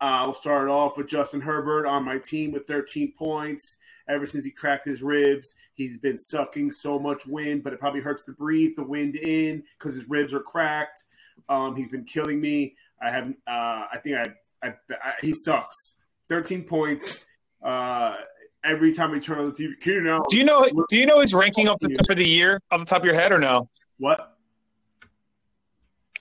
[0.00, 3.76] Uh, I'll start off with Justin Herbert on my team with 13 points.
[4.08, 8.00] Ever since he cracked his ribs, he's been sucking so much wind, but it probably
[8.00, 11.02] hurts to breathe the wind in because his ribs are cracked.
[11.48, 12.76] Um, he's been killing me.
[13.02, 13.28] I have.
[13.46, 15.12] Uh, I think I, I, I.
[15.20, 15.96] He sucks.
[16.28, 17.26] 13 points.
[17.62, 18.16] Uh,
[18.64, 20.66] every time we turn on the TV, you know Do you know?
[20.88, 23.14] Do you know his ranking up the of the year off the top of your
[23.14, 23.68] head or no?
[23.98, 24.36] what?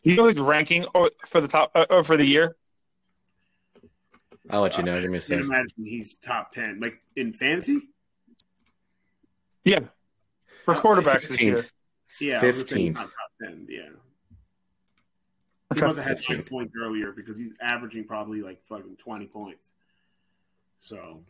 [0.01, 2.55] Do you know his ranking or for the top uh, or for the year?
[4.49, 5.01] I'll let you know.
[5.01, 5.45] Give me a I can't second.
[5.45, 6.79] imagine he's top 10.
[6.79, 7.79] Like in fantasy?
[9.63, 9.79] Yeah,
[10.63, 11.65] for quarterbacks this year.
[12.21, 12.95] Yeah, I was gonna say he's 15th.
[12.95, 13.09] top
[13.41, 13.67] 10.
[13.69, 13.81] Yeah.
[15.73, 16.25] He must have had 15th.
[16.27, 19.71] 10 points earlier because he's averaging probably like fucking 20 points.
[20.79, 21.23] So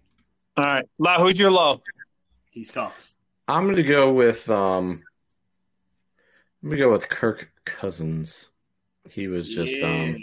[0.58, 1.82] All right, La, who's your low?
[2.52, 3.16] he sucks.
[3.48, 5.02] I'm gonna go with um.
[6.64, 8.50] I'm gonna go with Kirk Cousins.
[9.10, 9.86] He was just Yeah.
[9.88, 10.18] um.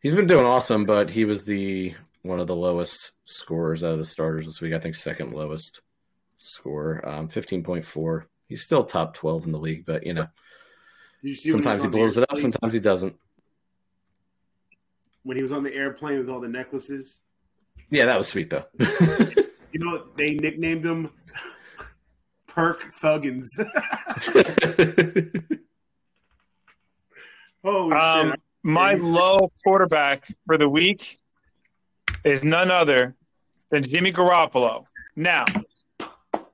[0.00, 3.98] He's been doing awesome, but he was the one of the lowest scorers out of
[3.98, 4.72] the starters this week.
[4.74, 5.80] I think second lowest
[6.38, 8.26] score, um, fifteen point four.
[8.48, 10.26] He's still top twelve in the league, but you know
[11.22, 13.14] you see sometimes he was blows it up, sometimes he doesn't.
[15.22, 17.16] When he was on the airplane with all the necklaces?
[17.90, 18.64] Yeah, that was sweet though.
[19.72, 21.10] You know, they nicknamed him
[22.48, 23.46] Perk Thuggins.
[27.64, 28.40] Holy Um, shit.
[28.62, 31.18] My low quarterback for the week
[32.24, 33.14] is none other
[33.70, 34.84] than Jimmy Garoppolo.
[35.16, 35.44] Now,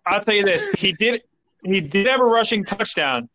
[0.05, 1.23] I'll tell you this: he did
[1.64, 3.29] he did have a rushing touchdown,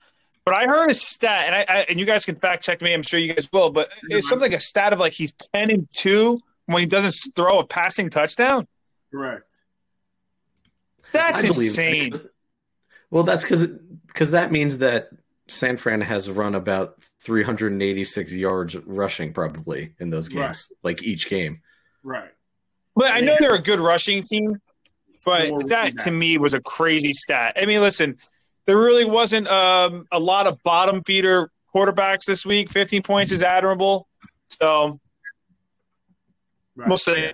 [0.45, 2.93] but I heard a stat, and I, I and you guys can fact check me.
[2.93, 5.69] I'm sure you guys will, but it's something like a stat of like he's ten
[5.69, 8.67] and two when he doesn't throw a passing touchdown.
[9.11, 9.45] Correct.
[11.11, 12.11] That's I insane.
[12.11, 12.31] that.
[13.09, 15.09] Well, that's because because that means that
[15.51, 20.77] San Fran has run about 386 yards rushing probably in those games, Right.
[20.83, 21.61] like each game.
[22.03, 22.31] Right.
[22.95, 24.61] But I know they're a good rushing team,
[25.25, 27.57] but that to me was a crazy stat.
[27.61, 28.17] I mean, listen,
[28.65, 32.69] there really wasn't um, a lot of bottom feeder quarterbacks this week.
[32.69, 34.07] 15 points is admirable.
[34.49, 34.99] So
[36.75, 36.87] Right.
[36.87, 37.31] we'll see.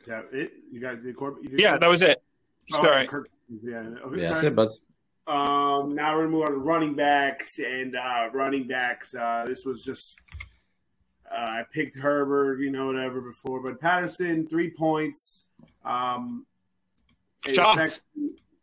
[0.00, 0.52] Is that it?
[0.70, 1.42] You guys did Corbett?
[1.58, 2.22] Yeah, that was it.
[2.68, 3.06] Sorry.
[3.06, 3.28] Kirk,
[3.62, 4.52] Yeah, okay, Yeah, that's sorry.
[4.52, 4.80] it, buds.
[5.26, 9.14] Um, now we're gonna move on to running backs and uh, running backs.
[9.14, 10.16] Uh, this was just
[11.30, 15.44] uh, I picked Herbert, you know, whatever before, but Patterson three points.
[15.84, 16.46] Um,
[17.46, 17.76] it Shocked.
[17.78, 18.02] affects,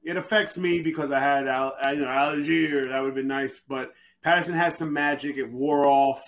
[0.04, 2.90] it affects me because I had al- I, you know Allgeier.
[2.90, 5.38] That would have been nice, but Patterson had some magic.
[5.38, 6.24] It wore off.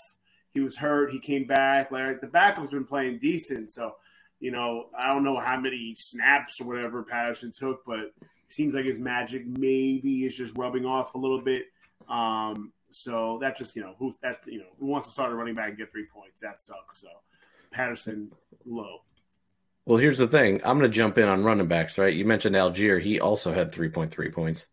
[0.54, 1.12] He was hurt.
[1.12, 1.92] He came back.
[1.92, 3.96] Like the backup's been playing decent, so
[4.40, 8.14] you know I don't know how many snaps or whatever Patterson took, but
[8.50, 11.66] seems like his magic maybe is just rubbing off a little bit.
[12.10, 15.36] Um, so that just you know who that you know who wants to start a
[15.36, 16.40] running back and get three points?
[16.42, 17.02] That sucks.
[17.02, 17.08] So
[17.72, 18.32] Patterson
[18.66, 19.02] low.
[19.86, 20.62] Well, here's the thing.
[20.66, 22.14] I'm going to jump in on running backs, right?
[22.14, 23.02] You mentioned Allgeier.
[23.02, 24.68] He also had 3.3 points.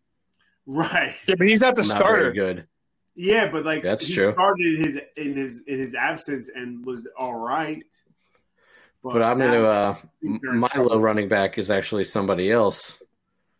[0.65, 1.15] Right.
[1.25, 2.23] Yeah, but he's not the Not starter.
[2.23, 2.67] very good.
[3.15, 4.33] Yeah, but like That's he true.
[4.33, 7.85] started in his in his in his absence and was all right.
[9.13, 9.65] But I'm going to.
[9.65, 9.95] Uh,
[10.41, 12.99] they're my low running back is actually somebody else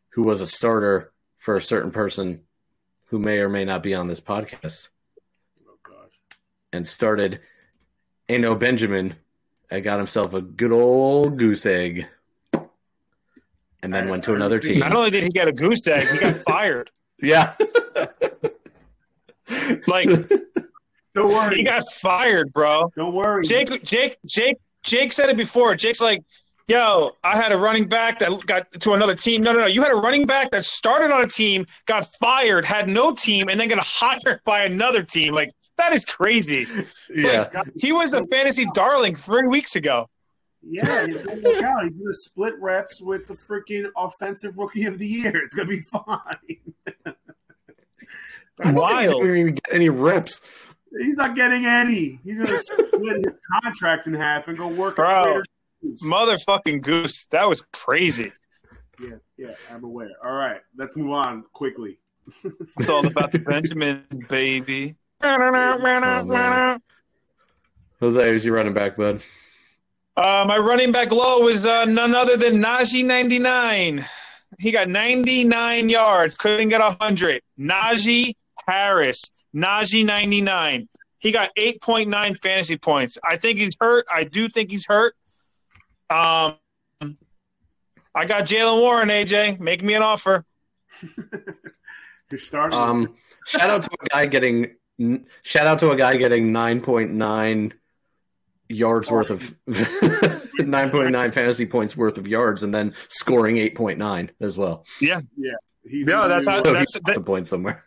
[0.09, 2.41] who was a starter for a certain person
[3.07, 4.89] who may or may not be on this podcast
[5.67, 6.09] Oh god.
[6.73, 7.41] and started
[8.27, 9.15] Eno Benjamin
[9.69, 12.07] and got himself a good old goose egg.
[13.83, 14.79] And then I- went to I another think- team.
[14.79, 16.89] Not only did he get a goose egg, he got fired.
[17.21, 17.55] Yeah.
[19.87, 20.09] Like
[21.13, 21.57] Don't worry.
[21.57, 22.91] he got fired, bro.
[22.95, 23.43] Don't worry.
[23.45, 25.75] Jake, Jake, Jake, Jake said it before.
[25.75, 26.23] Jake's like,
[26.67, 29.41] "Yo, I had a running back that got to another team.
[29.43, 29.65] No, no, no.
[29.67, 33.49] You had a running back that started on a team, got fired, had no team,
[33.49, 35.33] and then got hired by another team.
[35.33, 36.67] Like that is crazy.
[37.13, 37.49] yeah.
[37.75, 40.07] He was the fantasy darling three weeks ago.
[40.67, 41.35] Yeah, he's gonna.
[41.83, 45.35] He's gonna split reps with the freaking offensive rookie of the year.
[45.35, 46.01] It's gonna be fine.
[48.57, 49.23] I don't think Wild.
[49.25, 50.39] even get any reps.
[50.99, 52.19] He's not getting any.
[52.23, 55.09] He's gonna split his contract in half and go work Bro.
[55.09, 55.45] at Trader
[55.83, 56.01] Joe's.
[56.01, 57.25] Motherfucking goose.
[57.27, 58.31] That was crazy.
[59.01, 60.09] Yeah, yeah, I'm aware.
[60.23, 61.97] All right, let's move on quickly.
[62.77, 64.95] It's all about the Benjamin baby.
[65.21, 66.81] man.
[67.99, 69.21] Jose, who's your running back, bud?
[70.17, 74.05] Uh, my running back low was uh, none other than Najee 99.
[74.59, 77.41] He got 99 yards, couldn't get 100.
[77.59, 78.33] Najee
[78.65, 80.89] Harris, Najee 99.
[81.19, 83.17] He got 8.9 fantasy points.
[83.23, 84.05] I think he's hurt.
[84.13, 85.15] I do think he's hurt.
[86.09, 86.55] Um,
[88.13, 89.59] I got Jalen Warren, AJ.
[89.59, 90.45] Make me an offer.
[92.31, 92.79] You're starting.
[92.79, 93.15] Um,
[93.47, 94.75] shout out to a guy getting
[95.43, 97.73] shout out to a guy getting nine point nine
[98.69, 99.55] yards worth of
[100.59, 104.57] nine point nine fantasy points worth of yards, and then scoring eight point nine as
[104.57, 104.85] well.
[105.01, 105.21] Yeah.
[105.37, 105.51] yeah,
[105.85, 107.83] No, that's how- So that's- he lost a point somewhere.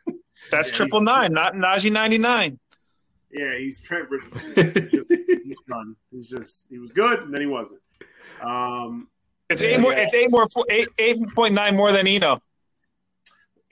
[0.51, 2.59] That's Yeah, triple not Najee 99.
[3.33, 4.73] yeah, he's Trent Richardson.
[4.73, 5.11] He's, just,
[5.45, 5.97] he's done.
[6.11, 7.81] He's just he was good and then he wasn't.
[8.43, 9.09] Um,
[9.51, 9.93] It's eight more.
[9.93, 10.47] It's eight more.
[10.71, 12.41] Eight eight point nine more than Eno.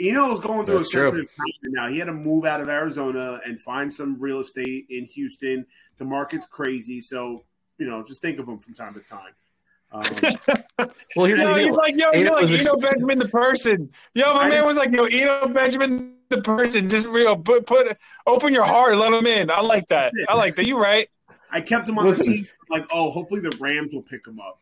[0.00, 1.10] Eno's going through That's a true.
[1.10, 1.88] sensitive time now.
[1.88, 5.64] He had to move out of Arizona and find some real estate in Houston.
[5.96, 7.44] The market's crazy, so
[7.78, 9.32] you know, just think of him from time to time.
[9.92, 10.02] Um,
[11.16, 11.74] Well, here's Yo, the he's deal.
[11.76, 13.90] like, yo, Eno you're like Eno ex- Benjamin the person.
[14.14, 16.88] Yo, my I- man was like, yo, Eno Benjamin the person.
[16.88, 17.96] Just real put put
[18.26, 19.50] open your heart let him in.
[19.50, 20.12] I like that.
[20.28, 20.66] I like that.
[20.66, 21.08] You right.
[21.50, 22.26] I kept him on Listen.
[22.26, 24.60] the team, like, oh, hopefully the Rams will pick him up.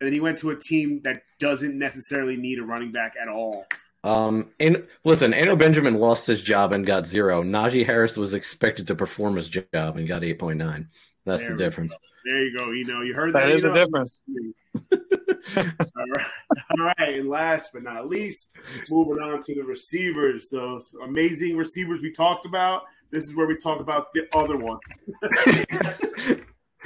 [0.00, 3.28] And then he went to a team that doesn't necessarily need a running back at
[3.28, 3.66] all.
[4.04, 7.42] Um, and listen, Eno Benjamin lost his job and got zero.
[7.42, 10.90] Najee Harris was expected to perform his job and got eight point nine.
[11.26, 11.98] That's There the we difference.
[12.24, 13.46] There you go, You know, You heard that?
[13.46, 14.22] That is the difference.
[15.56, 16.26] All right.
[16.78, 17.18] All right.
[17.18, 18.50] And last but not least,
[18.90, 22.82] moving on to the receivers, those amazing receivers we talked about.
[23.10, 24.80] This is where we talk about the other ones.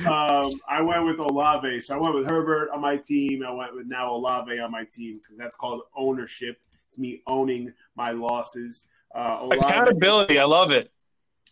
[0.06, 1.80] um, I went with Olave.
[1.80, 3.42] So I went with Herbert on my team.
[3.46, 6.56] I went with now Olave on my team because that's called ownership.
[6.88, 8.82] It's me owning my losses.
[9.14, 10.38] Uh, Olave, Accountability.
[10.38, 10.90] I love it.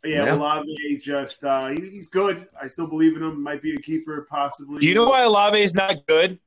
[0.04, 0.34] Yeah, Yeah.
[0.34, 2.46] Olave just uh, he, he's good.
[2.60, 3.42] I still believe in him.
[3.42, 4.80] Might be a keeper, possibly.
[4.80, 6.38] Do You know why Olave is not good?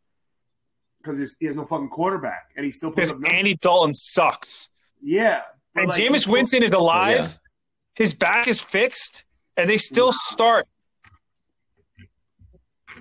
[1.02, 3.34] Because he has no fucking quarterback, and he still puts Because.
[3.34, 4.70] Andy Dalton sucks.
[5.02, 5.42] Yeah.
[5.76, 7.20] And like, Jameis Winston is alive.
[7.20, 7.28] Yeah.
[7.96, 9.26] His back is fixed,
[9.58, 10.68] and they still start.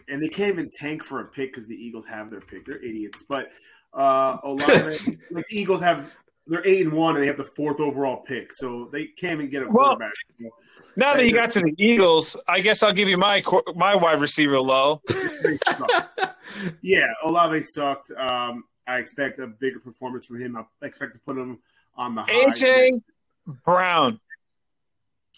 [0.08, 2.66] And they can't even tank for a pick because the Eagles have their pick.
[2.66, 3.22] They're idiots.
[3.28, 3.50] But
[3.92, 6.10] uh, Olave, like the Eagles have,
[6.50, 9.48] they're eight and one, and they have the fourth overall pick, so they can't even
[9.48, 10.12] get a quarterback.
[10.38, 10.50] Well-
[10.96, 13.42] Now that you got to the Eagles, I guess I'll give you my
[13.74, 15.00] my wide receiver low.
[15.42, 16.36] They suck.
[16.82, 18.10] yeah, Olave sucked.
[18.10, 20.54] Um, I expect a bigger performance from him.
[20.56, 21.60] I expect to put him
[21.96, 22.44] on the high.
[22.50, 23.00] AJ
[23.64, 24.20] Brown,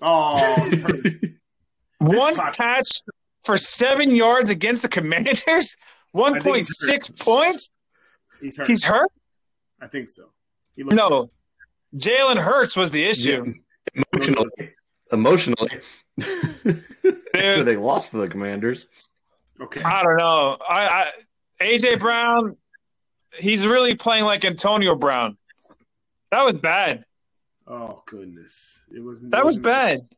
[0.00, 0.34] Oh,
[1.98, 2.88] one podcast- catch
[3.42, 5.76] for seven yards against the Commanders.
[6.12, 7.18] One point six hurt.
[7.20, 7.70] points.
[8.40, 8.66] he's hurt.
[8.68, 9.10] He's hurt.
[9.80, 10.30] I think so.
[10.76, 11.28] He looks No,
[11.96, 13.54] Jalen Hurts was the issue.
[14.12, 14.70] Emotionally,
[15.10, 15.70] emotionally,
[17.34, 18.86] after they lost to the Commanders.
[19.60, 19.82] okay.
[19.82, 20.56] I don't know.
[20.66, 20.86] I,
[21.60, 22.56] I AJ Brown,
[23.38, 25.36] he's really playing like Antonio Brown.
[26.30, 27.04] That was bad.
[27.66, 28.54] Oh goodness,
[28.94, 30.08] it was That was bad.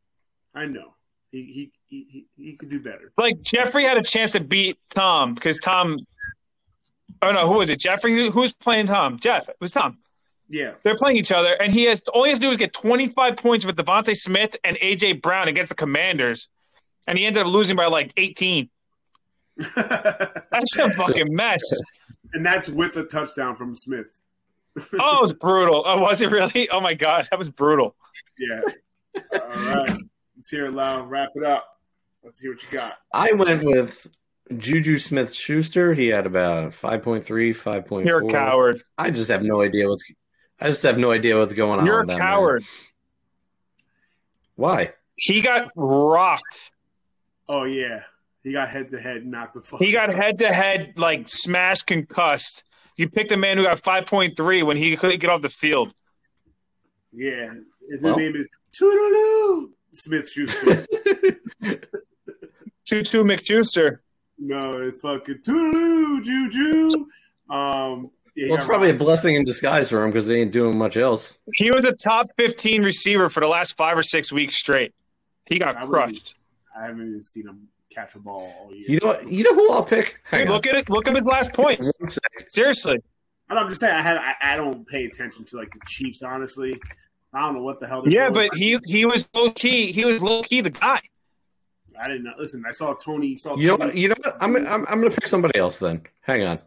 [0.54, 0.94] I know.
[1.32, 3.12] He he he he, he could do better.
[3.18, 5.96] Like Jeffrey had a chance to beat Tom because Tom.
[7.22, 7.80] Oh no, who was it?
[7.80, 8.12] Jeffrey?
[8.12, 9.18] Who, who was playing Tom?
[9.18, 9.48] Jeff.
[9.48, 9.98] It was Tom.
[10.48, 10.72] Yeah.
[10.82, 13.36] They're playing each other, and he has all he has to do is get 25
[13.36, 16.48] points with DeVonta Smith and AJ Brown against the Commanders,
[17.06, 18.68] and he ended up losing by like 18.
[19.76, 21.62] That's a fucking mess.
[22.34, 24.06] and that's with a touchdown from Smith.
[24.98, 25.82] Oh, it was brutal.
[25.86, 26.68] Oh, was it really?
[26.68, 27.94] Oh my god, that was brutal.
[28.38, 28.60] Yeah.
[29.32, 29.98] All right.
[30.36, 31.08] Let's hear it loud.
[31.08, 31.64] Wrap it up.
[32.24, 32.94] Let's see what you got.
[33.12, 34.08] I went with
[34.56, 35.94] Juju Smith Schuster.
[35.94, 38.04] He had about 5.3, 5.4.
[38.04, 38.82] You're a coward.
[38.98, 40.02] I just have no idea what's.
[40.60, 41.86] I just have no idea what's going on.
[41.86, 42.64] You're a with that coward.
[44.56, 44.92] Why?
[45.16, 46.72] He got rocked.
[47.48, 48.00] Oh yeah.
[48.42, 49.80] He got head to head, knocked the fuck.
[49.80, 52.62] He got head to head, like smashed, concussed.
[52.96, 55.92] You picked a man who got 5.3 when he couldn't get off the field.
[57.12, 57.52] Yeah.
[57.90, 58.16] His Well.
[58.16, 60.86] name is Toodaloo Smith Schuster.
[62.88, 63.98] Tutu McSchuster.
[64.38, 67.06] no, it's fucking Toodaloo Juju.
[67.50, 70.50] Um yeah, he Well, it's probably a blessing in disguise for him because they ain't
[70.52, 71.38] doing much else.
[71.54, 74.92] He was a top 15 receiver for the last five or six weeks straight.
[75.46, 76.34] He got I wouldn't- crushed.
[76.76, 78.84] I haven't even seen him catch a ball all year.
[78.88, 79.30] You know what?
[79.30, 80.20] You know who I'll pick?
[80.24, 80.54] Hang Dude, on.
[80.54, 80.90] look at it.
[80.90, 81.92] Look at his last points.
[81.98, 82.22] One sec.
[82.48, 82.98] Seriously.
[83.48, 86.22] And I'm just saying, I had I, I don't pay attention to like the Chiefs.
[86.22, 86.80] Honestly,
[87.32, 88.02] I don't know what the hell.
[88.02, 88.48] they're Yeah, doing.
[88.50, 89.92] but he he was low key.
[89.92, 91.00] He was low key the guy.
[92.02, 92.32] I didn't know.
[92.36, 93.36] Listen, I saw Tony.
[93.36, 93.94] Saw You know what?
[93.96, 94.36] You know what?
[94.40, 96.02] I'm, I'm, I'm going to pick somebody else then.
[96.22, 96.58] Hang on.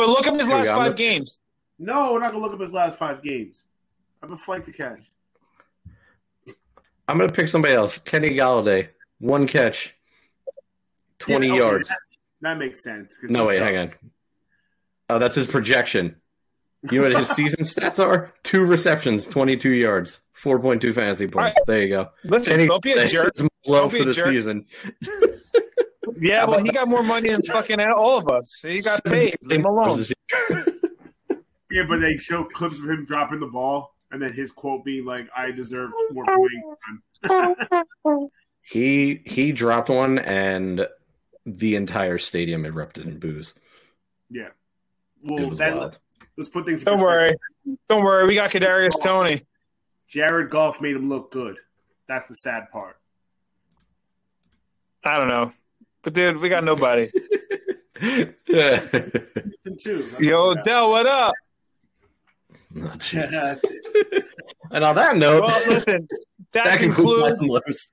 [0.00, 0.72] But, but look at his last go.
[0.76, 1.40] Five gonna- games.
[1.78, 3.64] No, we're not gonna look up his last five games.
[4.22, 5.00] I have a flight to catch.
[7.08, 7.98] I'm going to pick somebody else.
[7.98, 8.88] Kenny Golladay.
[9.18, 9.94] One catch,
[11.18, 11.90] 20 Yeah, okay, yards.
[12.40, 13.16] That makes sense.
[13.24, 13.90] No, he wait, hang on.
[15.08, 16.16] Oh, that's his projection.
[16.90, 18.32] You know what his season stats are?
[18.44, 21.58] Two receptions, 22 yards, 4.2 fantasy points.
[21.66, 22.10] There you go.
[22.24, 23.32] Listen, Kenny don't be a jerk.
[23.34, 24.28] is low Don't for the jerk.
[24.28, 24.66] season.
[26.20, 28.62] Yeah, well, he got more money than fucking all of us.
[28.66, 29.36] He got paid.
[29.42, 30.02] Leave him alone.
[31.72, 35.04] Yeah, but they show clips of him dropping the ball, and then his quote being
[35.04, 36.74] like, "I deserve more playing
[37.24, 38.28] time."
[38.62, 40.86] He he dropped one and
[41.46, 43.54] the entire stadium erupted in booze.
[44.28, 44.48] Yeah.
[44.48, 44.52] It
[45.30, 45.98] Well, was that, wild.
[46.36, 46.82] let's put things.
[46.82, 47.36] Don't worry.
[47.88, 48.26] Don't worry.
[48.26, 49.40] We got Kadarius Toney.
[50.08, 51.56] Jared Goff made him look good.
[52.08, 52.96] That's the sad part.
[55.04, 55.52] I don't know.
[56.02, 57.10] But dude, we got nobody.
[58.00, 58.34] Houston
[59.78, 60.08] too.
[60.10, 61.34] That's Yo, what Dell, what up?
[62.80, 62.92] Oh,
[64.70, 66.08] and on that note, Well, listen,
[66.52, 67.90] that, that concludes concludes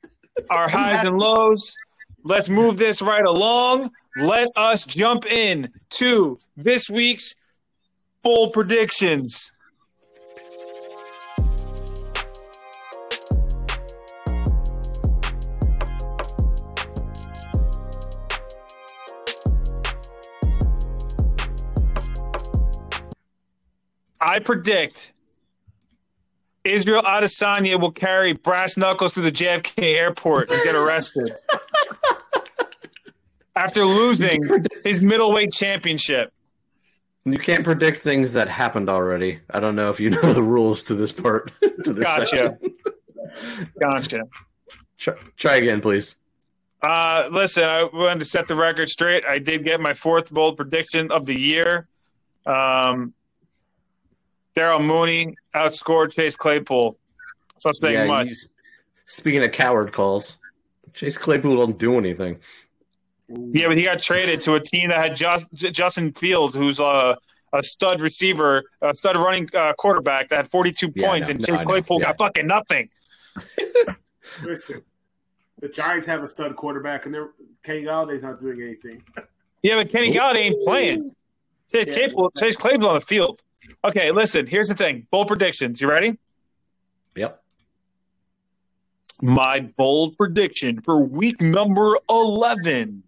[0.49, 1.75] our highs and lows.
[2.23, 3.91] Let's move this right along.
[4.17, 7.35] Let us jump in to this week's
[8.23, 9.51] full predictions.
[24.27, 25.13] I predict
[26.65, 31.33] Israel Adesanya will carry brass knuckles through the JFK airport and get arrested
[33.55, 34.41] after losing
[34.83, 36.33] his middleweight championship.
[37.23, 39.39] You can't predict things that happened already.
[39.49, 41.53] I don't know if you know the rules to this part.
[41.85, 42.25] to this Gotcha.
[42.25, 42.57] section.
[43.79, 44.23] Gotcha.
[44.97, 46.17] Try, try again, please.
[46.81, 49.25] Uh, listen, I wanted to set the record straight.
[49.25, 51.87] I did get my fourth bold prediction of the year.
[52.45, 53.13] Um,
[54.57, 56.97] Daryl Mooney outscored Chase Claypool.
[57.59, 58.31] So that's saying Yeah, much.
[59.05, 60.39] speaking of coward calls,
[60.93, 62.39] Chase Claypool don't do anything.
[63.29, 67.15] Yeah, but he got traded to a team that had just, Justin Fields, who's a,
[67.53, 71.31] a stud receiver, a stud running uh, quarterback that had 42 Yeah, I points, know.
[71.33, 71.63] and No, Chase I.
[71.65, 72.05] Claypool Yeah.
[72.07, 72.89] got fucking nothing.
[74.43, 74.81] Listen,
[75.59, 77.29] the Giants have a stud quarterback, and they're
[77.63, 79.03] Kenny Golladay's not doing anything.
[79.61, 81.11] Yeah, but Kenny Golladay ain't playing.
[81.71, 81.93] Chase, Yeah.
[81.95, 83.39] Claypool, Chase Claypool on the field.
[83.87, 85.07] Okay, listen, here's the thing.
[85.11, 85.79] Bold predictions.
[85.79, 86.17] You ready?
[87.15, 87.41] Yep.
[89.21, 93.03] My bold prediction for week number 11.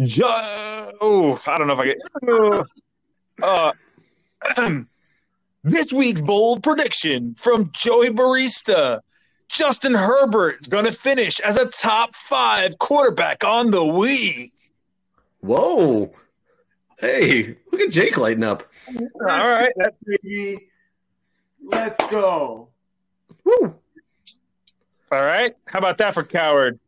[0.00, 1.96] Jo- oh, I don't know if I get.
[3.42, 3.72] Uh,
[5.64, 9.00] this week's bold prediction from Joey Barista.
[9.48, 14.52] Justin Herbert is going to finish as a top five quarterback on the week.
[15.40, 16.12] Whoa.
[16.98, 18.64] Hey, look at Jake lighting up.
[18.88, 19.72] All right.
[20.04, 20.68] baby.
[21.62, 22.68] Let's go.
[23.44, 23.74] Woo.
[25.12, 25.54] All right.
[25.66, 26.78] How about that for Coward?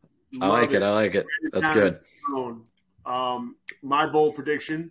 [0.41, 0.83] I like it.
[0.83, 1.27] I like it.
[1.53, 1.99] That's good.
[3.07, 4.91] Um, my bold prediction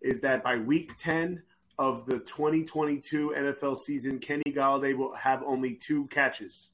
[0.00, 1.42] is that by week 10
[1.78, 6.70] of the 2022 NFL season, Kenny Golladay will have only two catches.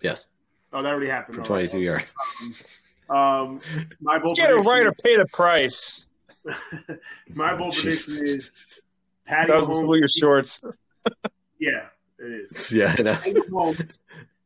[0.00, 0.26] Yes,
[0.72, 1.34] Oh, that already happened.
[1.36, 1.68] for already.
[1.68, 2.14] 22 yards.
[3.10, 3.60] Um,
[4.00, 6.06] my bold Get it prediction, right or pay the price.
[7.28, 8.80] My bold prediction is Jesus.
[9.26, 9.86] Patty That was Mahomes.
[9.86, 10.62] pull your shorts.
[11.58, 11.86] Yeah,
[12.18, 12.72] it is.
[12.74, 13.14] Yeah, I know.
[13.16, 13.98] Patty Mahomes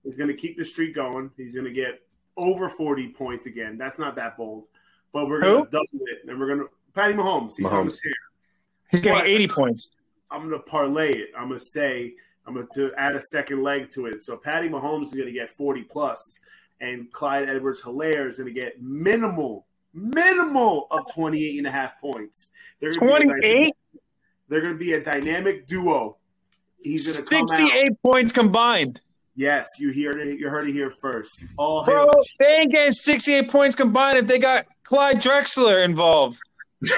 [0.04, 1.30] is going to keep the streak going.
[1.36, 2.00] He's going to get
[2.36, 3.78] over 40 points again.
[3.78, 4.66] That's not that bold,
[5.12, 7.52] but we're going to double it, and we're going to Patty Mahomes.
[7.56, 7.98] He's Mahomes.
[8.02, 8.12] here.
[8.12, 8.12] tear.
[8.90, 9.26] He's getting What?
[9.28, 9.90] 80 points.
[10.30, 11.28] I'm going to parlay it.
[11.38, 12.14] I'm going to say
[12.46, 14.20] I'm going to add a second leg to it.
[14.22, 16.20] So Patty Mahomes is going to get 40 plus,
[16.80, 22.00] and Clyde Edwards Helaire is going to get minimal, minimal of 28 and a half
[22.00, 22.50] points.
[22.80, 23.76] They're gonna be a 28?
[24.48, 26.16] They're going to be a dynamic duo.
[26.82, 27.48] He's going to come out.
[27.48, 29.00] 68 points combined.
[29.36, 30.38] Yes, you heard it.
[30.38, 31.44] You heard it here first.
[31.56, 32.10] All Bro, hail.
[32.38, 36.40] they ain't getting 68 points combined if they got Clyde Drexler involved.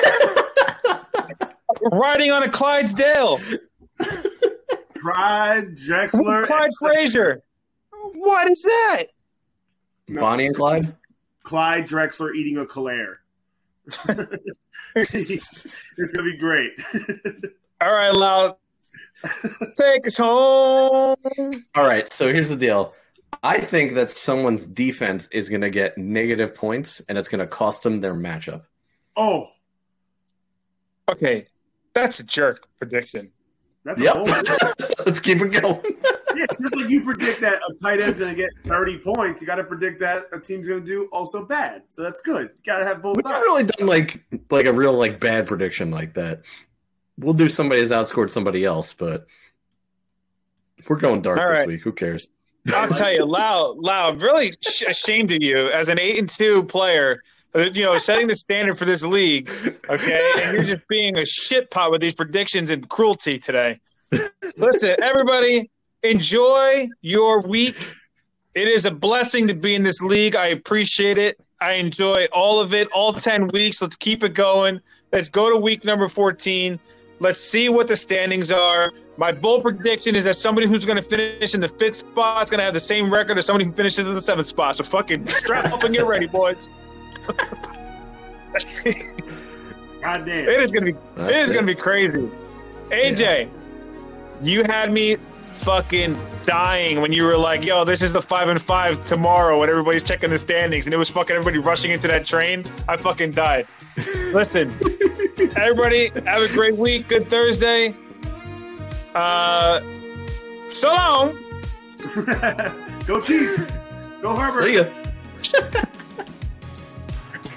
[1.92, 3.40] Riding on a Clydesdale.
[4.98, 6.46] Clyde Drexler.
[6.46, 7.42] Clyde Frazier.
[8.14, 9.04] What is that?
[10.08, 10.20] No.
[10.20, 10.94] Bonnie and Clyde.
[11.46, 13.20] Clyde Drexler eating a Claire.
[14.96, 16.72] it's gonna be great.
[17.80, 18.56] All right, loud.
[19.80, 21.14] Take us home.
[21.76, 22.94] All right, so here's the deal.
[23.44, 27.46] I think that someone's defense is going to get negative points, and it's going to
[27.46, 28.62] cost them their matchup.
[29.16, 29.48] oh,
[31.08, 31.46] Okay,
[31.94, 33.30] that's a jerk prediction.
[33.84, 34.14] that's Yep.
[34.14, 34.28] bold.
[35.06, 35.80] Let's keep it going.
[36.36, 39.54] Yeah, just like you predict that a tight end's gonna get 30 points, you got
[39.56, 41.82] to predict that a team's gonna do also bad.
[41.88, 42.50] So that's good.
[42.64, 43.44] You got to have both We've not sides.
[43.44, 44.20] really done like
[44.50, 46.42] like a real like bad prediction like that.
[47.18, 49.26] We'll do somebody has outscored somebody else, but
[50.88, 51.66] we're going dark All this right.
[51.68, 51.82] week.
[51.82, 52.28] Who cares?
[52.74, 54.20] I'll tell you, loud, loud.
[54.22, 57.22] Really sh- ashamed of you as an eight and two player.
[57.54, 59.48] uh, You know, setting the standard for this league.
[59.88, 63.80] Okay, and you're just being a shit pot with these predictions and cruelty today.
[64.58, 65.70] Listen, everybody,
[66.10, 67.94] enjoy your week.
[68.54, 70.34] It is a blessing to be in this league.
[70.34, 71.38] I appreciate it.
[71.60, 73.82] I enjoy all of it, all 10 weeks.
[73.82, 74.80] Let's keep it going.
[75.12, 76.78] Let's go to week number 14.
[77.18, 78.92] Let's see what the standings are.
[79.16, 82.50] My bold prediction is that somebody who's going to finish in the fifth spot is
[82.50, 84.76] going to have the same record as somebody who finishes in the seventh spot.
[84.76, 86.68] So fucking strap up and get ready, boys.
[90.02, 90.48] God damn.
[90.48, 92.28] It is going to be That's it is going to be crazy.
[92.90, 93.48] AJ,
[94.42, 95.16] you had me
[95.56, 99.68] fucking dying when you were like, "Yo, this is the five and five tomorrow," when
[99.68, 102.64] everybody's checking the standings, and it was fucking everybody rushing into that train.
[102.88, 103.66] I fucking died.
[104.32, 104.72] Listen,
[105.56, 107.08] everybody, have a great week.
[107.08, 107.94] Good Thursday.
[109.14, 109.80] Uh,
[110.68, 111.30] so long.
[113.06, 113.72] Go Chiefs.
[114.20, 114.66] Go Herbert.
[114.66, 115.84] See ya.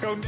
[0.00, 0.18] Go.